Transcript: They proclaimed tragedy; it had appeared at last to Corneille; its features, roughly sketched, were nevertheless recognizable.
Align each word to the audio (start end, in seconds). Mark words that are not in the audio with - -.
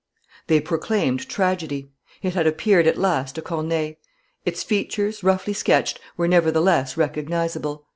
They 0.47 0.59
proclaimed 0.59 1.29
tragedy; 1.29 1.91
it 2.23 2.33
had 2.33 2.47
appeared 2.47 2.87
at 2.87 2.97
last 2.97 3.35
to 3.35 3.43
Corneille; 3.43 3.93
its 4.45 4.63
features, 4.63 5.23
roughly 5.23 5.53
sketched, 5.53 5.99
were 6.17 6.27
nevertheless 6.27 6.97
recognizable. 6.97 7.85